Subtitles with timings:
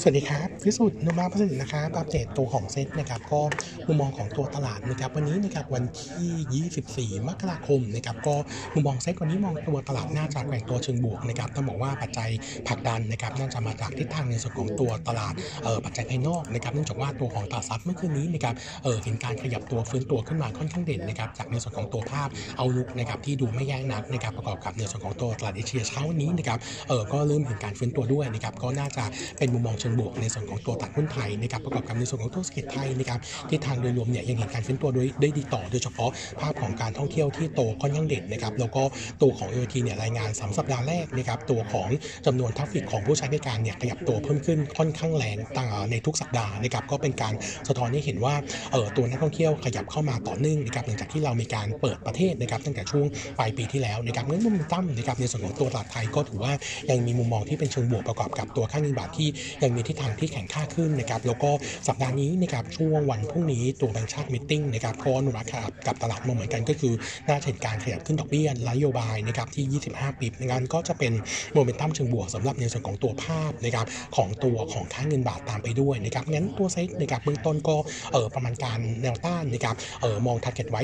[0.00, 3.40] สวัสดีครับพิสุทธิ์นุมาพัสดุนะครับอัปเดตตัวของเซ็ตนะครับก็
[3.86, 8.34] มุมมองของตัวตลาดนะครับวันนี้นะครับวันที่ 24 มกราคมนะครับก็
[8.74, 12.30] มุมมองเซ็ตวันนี้มองตัวตลาดน่าจะแกว่งตัวเชิงบวกนะครับต้องบอกว่าปัจจัย
[12.68, 18.54] ผลักดันนะครับน่าจะมาจากทิศทางในส่วนของตัวตลาดเอ่อปัจจัยภายนอกนะครับเนื่องจากว่าตัวของตลาดซับเมื่อคืนนี้นะครับ
[18.84, 26.58] เอ่อเห็นการขยับตัวฟื้นตัวขึ้นมาค่อนข้างเด่นนะครับจากในส่วนของตัวภาพเอาลุกนะครับที่ดูไม่แย่งนักนะครับประกอบกับในส่วนของตัวตลาดเอเชียเช้านี้นะครับ
[26.88, 29.04] เออก็เริ่มเห็นการฟื้นตัวด้วยนะครับก็น่าจะ
[29.38, 38.82] เป็นมุมมองเชิงบวกในส่วนของตัวตลาดหุ้นไทยนะครับประกอบกับในส่วนของตัวเศรษฐกิจไทยนะครับที่ทางโดยรวมเนี่ยยังเห็นการฟื้นตัวด้วยได้ดีต่อโดยเฉพาะภาพของการท่องเที่ยวที่โตค่อนข้างเด่นนะครับแล้วก็
[39.22, 41.88] ตัวของ a อ t เนี่ยรายงาน3สัปดาห์แรกนะครับตัวของ
[42.26, 47.34] จำนวนทราฟฟิกของผู้ใช้บริการเนี่ยขยับตัวเพิ่มขึ้นค่อนข้างแรงต่างในทุกสัปดาห์นะครับก็เป็นการ
[47.68, 48.34] สะท้อนให้เห็นว่า
[48.72, 53.06] เออตัวนักท่องเที่ยวขยับเข้ามาต่อเนื่องนะครับหลังจากที่เรามีการเปิดประเทศนะครับตั้งแต่ช่วง
[53.38, 56.52] ปลายปีที่แล้วนะครับงั้มนะครับในส่วนของตัวตลาดไทยก็ถือว่า
[56.90, 59.28] ยังมีมุมมองที่เป็นเชิงบวกประกอบกับตัวค่าเงินบาทที่
[59.62, 61.50] ยังมีทิศทางที่แข็งค่าขึ้นนะครับแล้วก็
[61.88, 65.48] สัปดาห์นี้นะครับช่วงวันพรุ่งนี้ตัวแบงก์ชาติ meeting นะครับก็อนุมัติ
[65.86, 66.94] กับตลาดมาเหมือนกันก็คือ
[67.28, 71.12] น่าจะเห็นการขยับขึ้นดอกเบี้ยนโยบายนะครับที่ 25 bp งั้นก็จะเป็น
[71.54, 73.86] โมเมนตัมเชิงบวกสำหรับในส่วนของตัวภาพนะครับ
[74.16, 77.76] ของตัวของค่าเงินบาทตามไปด้วยนะครับงั้นตัวเซ็ตนะครับเบื้องต้นก็
[78.12, 80.80] เออประมาณการแนวต้านนะครับเออมอง target ไว้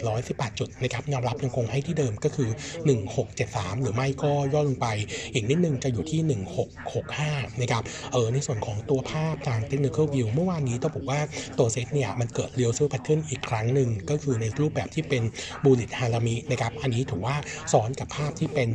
[0.00, 2.50] 1,718 จุดนะครับแนวรับยังคงให้ที่เดิมก็คือ
[3.16, 4.88] 1673 หรือไม่ก็ย่อลงไป
[5.34, 6.20] อีกนิดนึงจะอยู่ที่
[6.90, 11.20] 1665นะครับเออในส่วนของตัวภาพทาง technical view เมื่อวานนี้ต้องบอกว่า
[11.58, 15.22] ตัวเซตเนี่ยมันเกิด reversal pattern อีกครั้งหนึ่งก็คือในรูปแบบที่เป็น
[15.64, 17.36] bullish harami นะครับอันนี้ถือว่า
[17.72, 18.70] ซ้อนกับภาพที่เป็น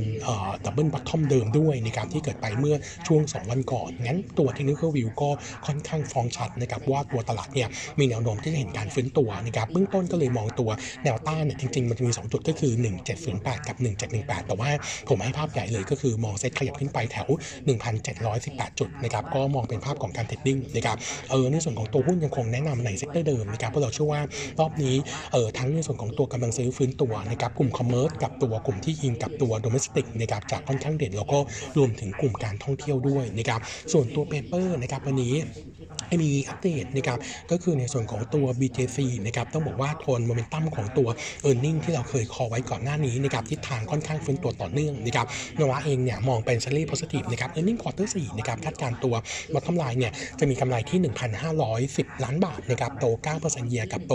[0.66, 2.76] double bottom เดิมด้วยนะครับที่เกิดไปเมื่อ
[3.08, 5.30] ช่วง 2 วันก่อน งั้นตัว technical view ก็
[5.66, 10.70] ค่อนข้างฟ้องชัดนะครับว่าตัวตลาดเนี่ยมีแนวโน้มที่จะเห็นการฟื้นตัวนะครับเบื้องต้นก็เลยมองตัว
[11.04, 12.74] แนวต้านเนี่ยจริงๆ มันจะมี 2 จุดก็คือ
[13.20, 13.78] 1708 กับ
[14.12, 14.70] 1718 แต่ว่า
[15.10, 17.28] ผมให้ภาพใหญ่เลยก็คือมองเซ็ตขยับขึ้นไปแถว
[18.04, 20.98] 1,718จุดนะครับก็มองเป็นภาพของการ trading นะครับ
[21.32, 24.22] เออในส่วนของตัวหุ้นยังคงแนะนำใน sector เดิมนะครับเพราะเราเชื่อว่า
[24.60, 24.96] รอบนี้
[25.34, 31.40] เออทั้งในส่วนของตัวกำลังซื้อฟื้นตัวนะครับกลุ่ม commerce กับตัวกลุ่มที่อิงกับตัว domestic นะครับจากค่อนข้างเด่นแล้วก็
[31.78, 33.60] รวมถึงกลุ่มการท่องเที่ยวด้วยนะครับ
[33.92, 35.36] ส่วนตัว paper นะครับวันนี้
[36.22, 37.20] มีอัปเดตนะครับ
[37.52, 41.10] ก็คือในส่วนของตัว BJC นะครับต้องบอกว่าทนโมเมนตัมของตัว
[41.48, 45.28] e a r n i n g ที่เราเคย call ไว้ก่อนหน้านี้นะครับทิศทางค่อนข้างฟื้นตัวต่อเนื่องนะครับ
[45.60, 49.16] นวะเองเนี่ยมองเป็น slightly positive นะครับ e a r n i n g quarter 4นะครับคาดการตัว
[49.54, 51.00] bottom line เนี่ยจะมีกำไรที่
[51.62, 53.06] 1,510 ล้านบาทนะครับโต
[53.40, 54.14] 9%เยียกับโต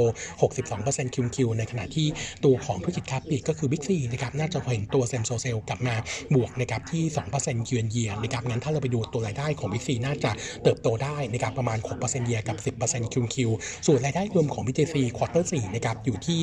[0.56, 2.06] 62% Q Q ในขณะที่
[2.44, 5.96] ตัวของธุรกิจค้าปลีกก็คือ Big C นะครับน่าจะเห็นตัว same store sale กลับมา
[6.34, 7.02] บวกนะครับที่
[7.36, 10.30] 2%เยือนเยียนะครับงั้นถ้าเราไปดูตัวรายได้ของ Big C น่าจะ
[10.62, 13.50] เติบโตได้นะครับประมาณณ 6%เยียกับ 10% Q Q
[13.86, 16.38] ส่วนรายได้รวมของ BJC quarter 4นะครับอยู่ที่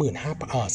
[0.00, 0.68] 35,000เอ่อ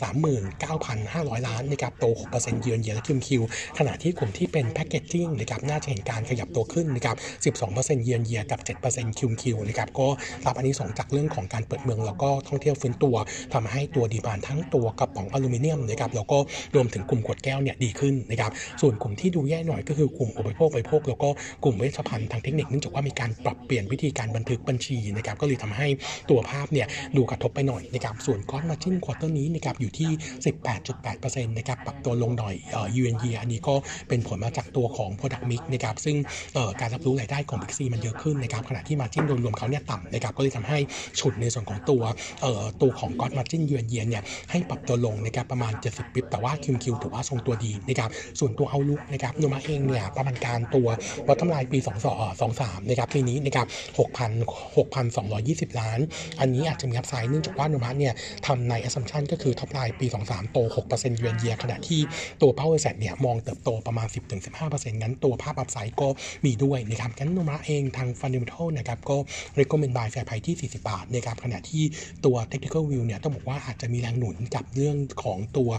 [1.35, 3.41] 39,500 ล้านนะครับโต 6% year on year และ Q Q
[3.77, 8.59] ขณะที่กลุ่มที่เป็น packaging นะครับน่าจะเห็นการขยับตัวขึ้นนะครับ 12%เยือนเยียกับ
[8.91, 10.07] 7% Q Q นะครับก็
[10.45, 13.15] รับอันนี้ส่งจากเรื่องของการเปิดเมืองแล้วก็ท่องเที่ยวฟื้นตัว
[13.53, 16.37] ทำให้ตัว demand ทั้งตัวกระป๋องอลูมิเนียมนะครับแล้วก็
[16.75, 18.51] รวมถึงกลุ่มขวดแก้วเนี่ยดีขึ้นนะครับ
[18.81, 21.29] ส่วนกลุ่มที่ดูแย่หน่อยก็คือกลุ่มอุปโภคบริโภคแล้วก็
[21.63, 25.87] กลุ่มเวชภัณฑ์ทางเทคนิคเนื่องจากว่ามีการปรับเปลี่ยนวิธีการบันทึกบัญชีนะครับก็เลยทำให้
[26.29, 30.09] ตัวภาพเนี่ยดูกระทบไปหน่อยนะครับส่วน gross margin quarter นี้นะครับอยู่ที่
[30.85, 33.75] 18.8%นะครับปรับตัวลงหน่อยเอ่อ YoY อันนี้ก็
[34.09, 36.15] เป็นผลมาจากตัวของ product mix นะครับซึ่ง
[36.53, 40.77] เอ่อการรับรู้รายได้ของ Big C มันเยอะขึ้นนะครับขณะที่ margin โดยรวมเขาเนี่ยต่ำนะครับก็เลยทำให้
[41.19, 42.01] ฉุดในส่วนของตัว
[42.41, 48.09] เอ่อตัวของก้อนมาจิ้น u n y เนี่ยให้ปรับตัวลงนะครับประมาณ 70 bps แต่ว่า QoQ ถือว่าทรงตัวดีนะครับ
[48.39, 50.87] ส่วนตัว outlook นะครับโนมูระเองเนี่ยประมาณการตัว
[51.27, 53.65] bottom line ปี 2 2 23นะครับปีนี้นะครับ
[54.67, 55.99] 6,220 ล้าน
[56.39, 58.13] อันนี้อาจจะมี upside เนื่องจากว่าโนมูระเนี่ย
[58.45, 60.57] ทำใน assumption ก็คือ top line ปี 23 โต
[60.89, 62.01] 6%เยือนเยียขณะที่
[62.41, 64.07] ตัวเป้าบริษัทเนี่ยมองเติบโตประมาณ
[64.53, 66.07] 10-15%งั้นตัวภาพ upside ก็
[66.45, 69.17] มีด้วยนะครับงั้นโนมูระเองทาง fundamental นะครับก็
[69.59, 71.83] recommend buy fair price ที่ 40 บาทนะครับขณะที่
[72.25, 75.69] ตัว technical view เนี่ยต้องบอกว่าอาจจะมีแรงหนุนกับเรื่องของตัว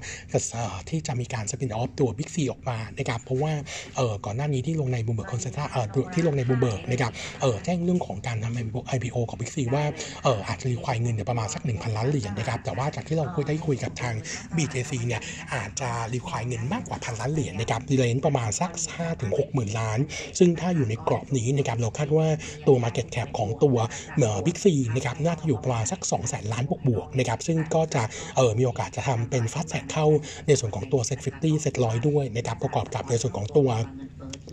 [0.88, 3.52] ที่จะมีการ spin-off ตัว Big C ออกมานะครับเพราะว่า
[3.96, 9.84] เออก่อนหน้านี้ที่ลงใน Bloomberg consensus เออที่ลงในบูมเบิร์กนะครับเออแจ้งเรื่องของการทำ IPO ของ Big C ว่า
[10.24, 14.14] เอออาจจะ require เงินเนี่ยประมาณสัก 1,000 ล้านเหรียญนะครับ แต่ว่าจากที่เราคุยได้คุยกับทาง
[14.56, 15.20] BJC เนี่ย
[15.54, 19.98] อาจจะ require เงินมากกว่าพันล้านเหรียญนะครับ range ประมาณสัก5ถึง6 0,000ล้าน
[20.38, 22.26] ซึ่งถ้าอยู่ในกรอบนี้นะครับเราคาดว่า
[22.66, 23.76] ตัว Market Cap ของตัว
[24.18, 28.02] เอ่อ Big C นะครับน่าจะอยู่ประมาณสัก2แสนล้านบวกๆนะครับซึ่งก็จะ
[28.36, 30.06] เออมีโอกาสจะทำเป็น fast track เข้า
[30.46, 33.68] ในส่วนของตัว SET fifty SET ร้อยด้วยนะครับประกอบกับในส่วนของตัว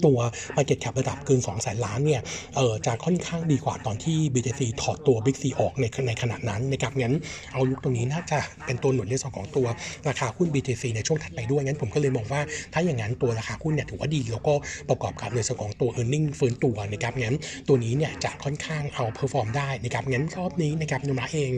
[0.05, 0.17] ตัว
[0.55, 2.21] Market Cap ระดับเกิน2แสนล้านเนี่ย
[2.55, 7.15] เออจะค่อนข้างดีกว่าตอนที่ BJC ถอดตัว Big C ออกในในขณะนั้นนะครับงั้น
[7.53, 9.67] เอาลุกตรงนี้น่าจะเป็นตัวหนุนในส่วนของตัว
[10.07, 12.41] ราคาหุ้น BJC ในช่วงถัดไปด้วยงั้นผมก็เลยมองว่า
[12.73, 14.53] ถ้าอย่างนั้นตัวราคาหุ้นเนี่ยถือว่าดีแล้วก็
[14.89, 17.35] ประกอบกับในส่วนของตัว e a r n i n g ฟื้นตัวนะครับงั้น
[17.67, 21.53] ตัวนี้เนี่ยจะค่อนข้าง outperform ได้นะครับงั้นรอบนี้นะครับโนมูระเอง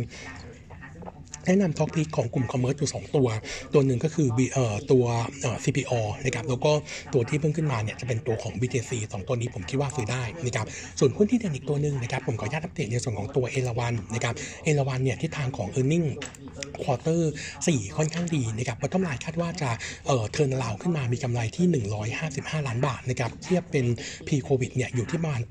[1.46, 3.28] แนะนำ top pick ของกลุ่ม commerce อยู่ 2 ตัว
[3.74, 5.06] ตัวหนึ่งก็คือเอ่อตัว
[5.42, 5.94] เอ่อ CPALL
[6.26, 6.72] นะครับแล้วก็
[7.14, 10.66] ตัวที่เพิ่งขึ้นมาเนี่ยจะเป็นตัวของ BJC 2 ตัวนี้ผมคิดว่าซื้อได้นะครับ
[11.00, 16.08] ส่วนหุ้นที่เด่นอีกตัวหนึ่งนะครับผมขออนุญาตอัปเดตในส่วนของตัวเอราวันนะครับเอราวันเนี่ยทิศทางของ e a r n i n g
[16.84, 17.34] ควอเตอร์
[17.66, 19.70] 4ค่อนข้างดีนะครับ bottom line คาดว่าจะ
[20.08, 21.84] เอ่อ turnaround ขึ้นมามีกำไรที่
[22.22, 23.86] 155 ล้านบาทนะครับเทียบเป็น
[24.28, 25.42] pre covid เนี่ยอยู่ที่ประมาณ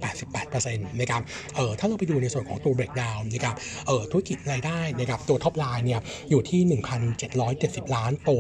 [0.45, 1.23] 88%นะครับ
[1.57, 3.55] เอ่อถ้าเราไปดูในส่วนของตัว breakdown นะครับ
[3.87, 6.01] เอ่อธุรกิจรายได้นะครับตัว top line เนี่ย
[6.31, 6.61] อยู่ที่
[7.29, 8.31] 1,770 ล้าน โต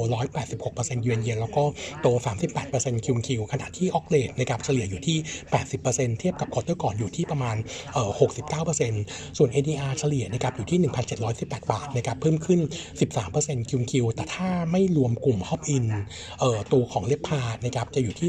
[0.46, 1.64] 186%เยือนเยียนแล้วก็
[2.02, 2.06] โต
[2.56, 5.18] 38% QoQ ขณะที่ occ rate นะครับเฉลี่ยอยู่ที่
[5.68, 7.56] 80%เทียบกับ quarter ก่อนอยู่ที่ประมาณ
[7.94, 8.10] เอ่อ
[8.74, 10.78] 69%ส่วน ADR เฉลี่ยนะครับอยู่ที่
[11.24, 12.60] 1,718 บาทนะครับเพิ่มขึ้น
[13.14, 15.86] 13% QoQ แต่ถ้าไม่รวมกลุ่ม Hop Inn
[16.40, 18.28] เอ่อตัวของ RevPAR นะครับจะอยู่ที่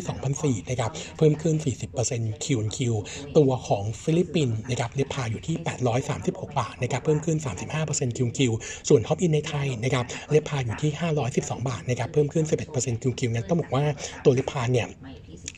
[0.61, 1.55] 2,004นะครับเพิ่มขึ้น
[1.99, 2.93] 40% QoQ
[3.37, 5.55] ตัวของฟิลิปปินส์นะครับ RevPAR อยู่ที่
[6.07, 7.37] 836 บาทนะครับเพิ่มขึ้น
[7.77, 8.51] 35% QoQ
[8.89, 10.91] ส่วน Hop Inn ในไทยนะครับ RevPAR อยู่ที่
[11.29, 13.83] 512 บาทนะครับเพิ่มขึ้น 11% QoQ งั้นต้องบอกว่า
[14.23, 14.87] ตัว RevPAR เนี่ย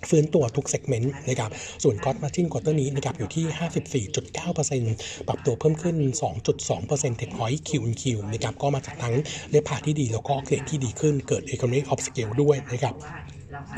[0.10, 1.50] ฟื้นตัวทุก segment นะครับ
[1.84, 4.06] ส่วน gross margin quarter นี้นะครับอยู่ที่
[4.42, 5.96] 54.9%ปรับตัวเพิ่มขึ้น
[6.58, 9.16] 2.2 percentage point QoQ นะครับก็มาจากทั้ง
[9.52, 12.96] RevPAR ที่ดีแล้วก็ rate ที่ดีขึ้นเกิด Economic of Scale ด้วยนะครับ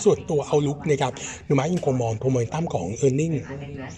[0.03, 1.13] ส่วนตัว outlook นะครับ
[1.50, 3.36] โนมูระยังคงมองโทมเมนตัมของ e a r n i n g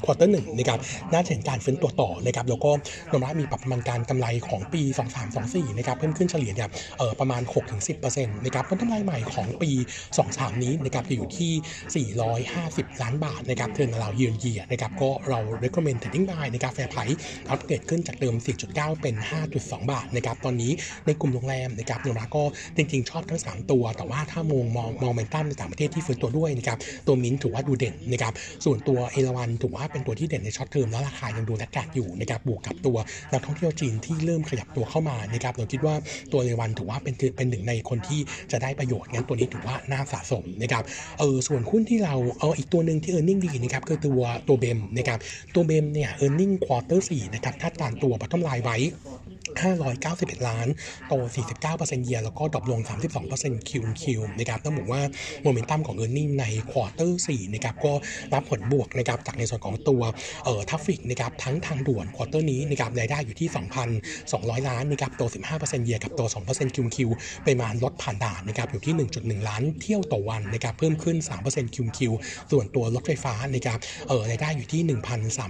[0.05, 0.79] ควอเตอร์หนึ่งนะครับ
[1.13, 2.71] น่าจะเห็นการฟื้นตัวต่อนะครับแล้วก็
[3.11, 4.81] โนมูระมีปรับประมาณการกำไรของปี
[5.29, 7.41] 2324นะครับเพิ่มขึ้นเฉลี่ยเนี่ยเออประมาณ
[7.93, 9.71] 6-10%นะครับผลกำไรใหม่ของปี
[10.17, 12.11] 23 นี้นะครับจะอยู่ที่
[12.47, 18.35] 450 ล้านบาทนะครับ turnaround year on year ะครับก็เรา recommend trading buy นะครับ fair price upgrade ขึ้นจากเดิม
[18.67, 19.15] 4.9 เป็น
[19.53, 20.71] 5.2 บาทนะครับตอนนี้
[21.05, 22.43] ในกลุ่มโรงแรมนะครับโนมูระก็
[22.75, 28.33] จริงๆ ชอบทั้ง 3 ตัว แต่ว่าถ้ามองมองมองเมนตัมในต่างประเทศที่ฟื้นตัวด้วยนะครับตัวมินถือว่าดูเด่นนะครับ
[28.65, 32.97] ส่วนตัวเอราวันถือว่าเป็นตัวที่เด่นใน short term แล้วราคายังดู laggard อยู่นะครับบวกกับตัว
[33.31, 35.95] นักท่องเที่ยวจีนที่เริ่มขยับตัวเข้ามานะครับเราคิดว่า
[36.31, 38.19] ตัวเอราวันถือว่าเป็นเป็นหนึ่งในคนที่
[38.51, 40.83] จะได้ประโยชน์งั้นตัวนี้ถือว่าน่าสะสมนะครับ
[41.19, 45.19] เออส่วนหุ้นที่เราเอออีกตัวหนึ่งที่ earning ดีนะครับคือตัวตัว BEM นะครับ
[45.55, 48.77] ตัว BEM เนี่ย earning quarter สี่นะครับคาดการณ์ตัว bottom line ไว้
[49.55, 50.67] 591 ล้าน
[51.07, 51.13] โต
[51.59, 52.81] 49% year แล้วก็ drop ลง
[53.25, 55.01] 32% QoQ นะครับต้องบอกว่า
[55.43, 57.93] โมเมนตัมของ e a r n i n g ในควอเตอร์4นะครับก็
[58.33, 60.01] รับผลบวกนะครับจากในส่วนของตัว
[60.45, 63.49] เอ่อ traffic นะครับทั้งทางด่วน quarter นี้นะครับรายได้อยู่ที่
[64.09, 65.21] 2,200 ล้านนะครับโต
[65.53, 68.93] 15% year กับโต 2% QoQ ปริมาณรถผ่านด่านนะครับอยู่ที่
[69.43, 71.17] 1.1 ล้านเที่ยวต่อวันนะครับเพิ่มขึ้น
[71.47, 72.11] 3% QoQ
[72.51, 74.81] ส่วนตัวรถไฟฟ้านะครับเอ่อรายได้อยู่ที่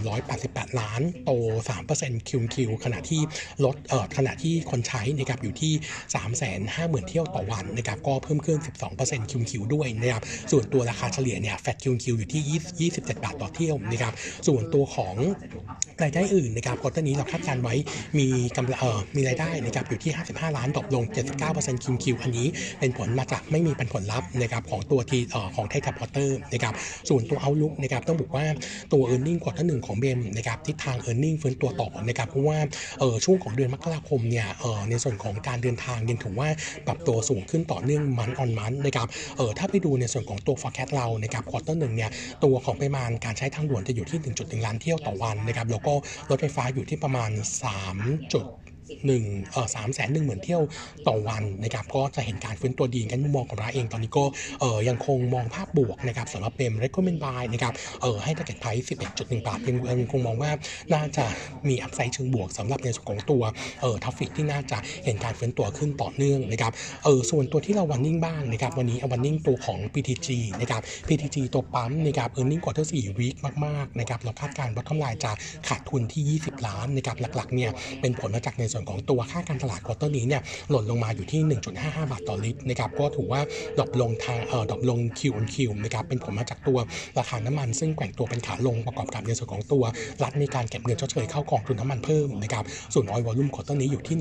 [0.07, 1.31] 1,388 ล้าน โต
[1.79, 3.21] 3% QoQ ขณะที่
[3.65, 3.75] รถ
[4.18, 5.74] ขณะที่คนใช้นะครับอยู่ที่
[6.13, 8.57] 3 5 0 0 0 0 เที่ยวต่อวันนะครับก็เพิ่มขึ้น
[8.95, 14.13] 12% QoQ ด้วยนะครับส่วนตัวราคาเฉลี่ยเนี่ย flat QoQ อยู่ที่ 27 บาทต่อเที่ยวนะครับ
[14.48, 15.16] ส่วนตัวของ
[16.04, 17.75] รายได้อื่นนะครับ quarter นี้เราคาดการณ์ไว้
[18.19, 21.04] มีกำไรเอ่อมีรายได้นะครับอยู่ที่ 55 ล้าน drop ลง
[21.44, 22.48] 79% QoQ อันนี้
[22.80, 26.74] เป็นผลมาจากไม่มีเป็นผลลัพธ์นะครับของตัวทีเอ่อของ Thai Tap Water นะครับ
[27.10, 28.45] ส่วนตัว outlook นะครับต้องบอกว่า
[28.94, 31.36] ตัว e a r n i n g ควอเตอร์หนึ่งของเบมนะครับทิศทาง e a r n i n g
[31.42, 32.57] ฟื้นตัวต่อนะครับเพราะว่า
[33.00, 36.50] เออช่วงของเดือนมกราคมเนี่ยเออในส่วนของการเดินทางยังถือว่า
[36.88, 39.07] ปรับตัวสูงขึ้นต่อเนื่อง month on month นะครับ
[39.38, 42.12] เออถ้าไปดูในส่วนของตัว forecast เรานะครับ quarter หนึ่งเนี่ย
[42.44, 45.93] ตัวของปริมาณการใช้ทางด่วนจะอยู่ที่ 1.1 ล้านเที่ยวต่อวันนะครับแล้วก็
[46.29, 47.31] รถไฟฟ้าอยู่ที่ประมาณ
[47.91, 48.76] 3.
[49.06, 50.62] หนึ่งเอ่อสามแสนหนึ่งหมื่นเที่ยว
[51.08, 54.24] ต่อวันนะครับก็จะเห็นการฟื้นตัวดีกันมุมมองของเราเองตอนนี้ก็
[54.60, 60.51] เอ่อยังคงมองภาพบวกนะครับสำหรับ BEM recommend buy นะครับเอ่อให้ target price 11.1บาทยังยังคงมองว่า
[60.94, 61.25] น่าจะ
[61.67, 63.44] มี upside เชิงบวกสำหรับในส่วนของตัว
[63.82, 66.72] เอ่อ traffic ที่น่าจะเห็นการฟื้นตัวขึ้นต่อเนื่องนะครับ
[67.03, 70.27] เออส่วนตัวที่เรา warning บ้างนะครับวันนี้ warning ตัวของ PTG
[70.62, 75.32] นะครับ PTG ตัวปั๊มนะครับ earning quarter 4 week มากๆนะครับเราคาดการณ์ bottom line จะ
[75.67, 81.41] ขาดทุนที่ 20 ล้านนะครับหลักๆเนี่ยเป็นผลมาจากในส่วนของตัวค่าการตลาด quarter นี้เนี่ยหล่นลงมาอยู่ที่
[81.77, 83.41] 1.55 บาทต่อลิตรนะครับก็ถือว่า
[83.77, 86.77] drop ลงทางเอ่อ drop ลง Q on Q นะครับเป็นผลมาจากตัว
[87.17, 89.84] ราคาน้ำมันซึ่งแกว่งตัวเป็นขาลงประกอบกับในส่วนของตัว
[90.24, 94.15] รัฐมีการเก็บเงินชดเชยเข้ากองทุนน้ำมันเพิ่มนะครับส่วน oil volume quarter นี้อยู่ที่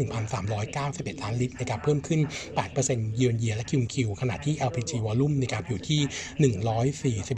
[0.58, 2.20] 1,391 ล้านลิตรนะครับเพิ่มขึ้น
[2.68, 6.00] 8% year on year และ QQ ขณะที่ LPG วอลุ่มนะครับอยู่ที่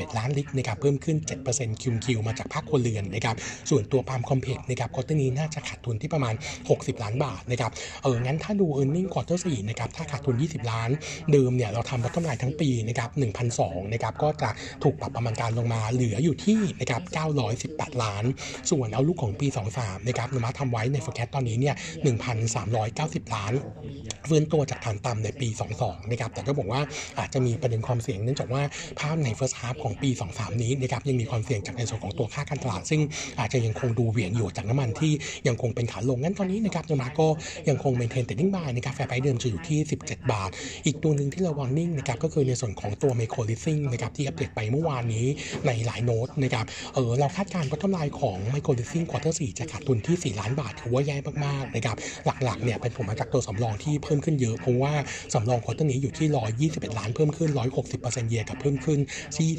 [0.07, 1.17] 141 ล้านลิตรนะครับเพิ่มขึ้น
[1.49, 3.37] 7% QQ มาจากภาคครัวเรือนนะครับ
[3.71, 6.35] ส่วนตัว palm complex นะครับ quarter นี้น่าจะขาดทุนที่ประมาณ
[6.69, 7.71] 60ล้านานบาทนะครับ
[8.03, 10.91] เอองั้นถ้าดู e a r n i n g quarter 4นะครับถ้าขาดทุน 20 ล้าน
[11.33, 13.11] เดิมเนี่ยเราทำ bottom line ทั้งปีนะครับ
[13.53, 14.51] 1,200นะครับก็จะ
[14.83, 17.03] ถูกปรับประมาณการลงมาเหลืออยู่ที่นะครับ
[17.53, 18.25] 918 ล้าน
[18.71, 19.47] ส่วนเอาลูกของปี
[19.79, 21.75] 23นะครับนุมาทำไว้ใน forecast ตอนนี้เนี่ย
[22.55, 23.53] 1,390 ล้าน
[24.27, 25.49] เฟื้นตัวจากฐานต่ำในปี
[25.81, 26.81] 22นะครับแต่ก็บอกว่า
[27.19, 28.63] อาจจะมีประเด็นความเสี่ยงเนื่องจากว่า
[29.01, 33.01] ภาพใน first half ของปี 23 นี้นะครับยังมีความเสี่ยงจากในส่วนของตัวค่าการตลาด ซึ่ง
[33.41, 35.13] อาจจะยังคงดูเหวี่ยงอยู่จากน้ำมันที่
[35.49, 37.27] ยังคงเป็นขาลงงั้นตอนนี้นะครับนุมาก็
[37.69, 40.51] ยังคง maintain trading buy นะครับแฟร์ไพเดิมจะอยู่ที่ 17 บาท
[40.87, 45.27] อีกตัวหนึ่งที่เรา warning นะครับก็คือในส่วนของตัว Micro Leasing นะครับที่อัปเดตไปเมื่อวานนี้
[45.67, 51.97] ในไลน้ตนะครับเออเราคาดการณ์ว่า bottom line ของ Micro Leasing Quarter 4จะขาดทุนที่ 4 ล้านบาทถือว่าแย่มากๆนะครับ
[52.45, 54.93] หลักๆเนี่ยเป็นผลมาจากตัวสำรองที่เพิ่มขึ้นเยอะเพราะว่า
[55.35, 56.29] สำรอง quarter นี้อยู่ที่
[56.71, 57.51] 121 ล้านเพิ่มขึ้น
[57.91, 59.01] 160%เยียกับเพิ่มขึ้น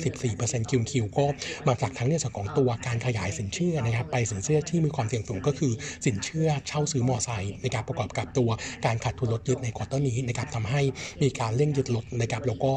[0.05, 1.25] 24% QQ ก็
[1.67, 5.71] มาจากทั้งในส่วนของตัวการขยายสินเชื่อนะครับไปสินเชื่อที่มีความเสี่ยงสูงก็คือ
[6.05, 8.49] สินเชื่อเช่าซื้อมอไซค์นะครับประกอบกับตัว
[8.85, 10.81] การขาดทุนรถยึดใน quarter นี้นะครับทำให้
[11.21, 12.71] มีการเร่งยึดรถนะครับแล้วก็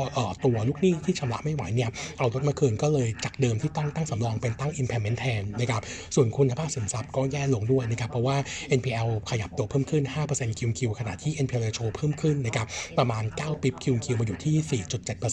[0.44, 5.82] ตัวลูกหนี้ที่ชำระไม่ไหวเนี่ยเอารถมาคืนก็เลยจากเดิมที่ต้องตั้งสำรองเป็นตั้ง impairment แทนนะครับ
[6.14, 8.36] ส่วนคุณภาพสินทรัพย์ก็แย่ลงด้วยนะครับเพราะว่า
[8.78, 12.66] NPL ขยับตัวเพิ่มขึ้น 5% QQ ขณะที่ NPL ratio เพิ่มขึ้นนะครับ
[12.98, 14.82] ประมาณ 9 bip QQ มาอยู่ที่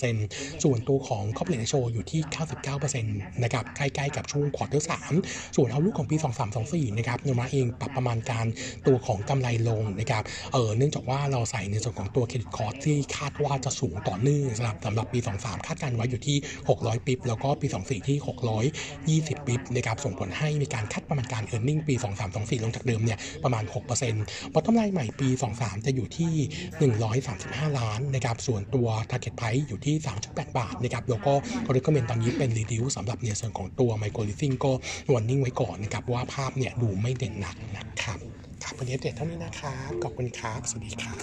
[0.03, 2.21] 4.7%ส่วนตัวของ coverage ratio อยู่ที่
[2.81, 4.87] 99%นะครับใกล้ๆกับช่วง quarter
[5.19, 6.15] 3ส่วน outlook ของปี
[6.57, 8.45] 2324นะครับโนมาเองปรับประมาณการ
[8.87, 10.23] ตัวของกำไรลงนะครับ
[10.53, 16.37] เออเนื่องจากว่าเราใส่ในส่วนของตัว credit cost ที่คาดว่าจะสูงต่อเนื่องสำหรับสำหรับปี 23 คาดการไว้อยู่ที่
[16.69, 18.17] 600 bip แล้วก็ปี 24 ที่
[18.77, 21.95] 620 bip นะครับส่งผลให้มีการคาดประมาณการ e a r n i n g ปี
[22.29, 23.63] 2324 ลงจากเดิมเนี่ยประมาณ
[24.09, 26.33] 6% bottom line ใหม่ปี 23 จะอยู่ที่
[27.07, 29.95] 135 ล้านนะครับส่วนตัว target price อยู่ที่
[30.27, 31.33] 3.8 บาทนะครับแล้วก็
[31.75, 34.71] recommend ตอนนี้เป็น reduce สำหรับในส่วนของตัว micro leasing ก็
[35.11, 38.19] warning ไว้ก่อนนะครับว่าภาพเนี่ยดูไม่เด่นหนักนะครับ
[38.63, 41.19] ครับวันนี้เด็ดเท่านี้นะครับ ขอบคุณครับ สวัสดีครับ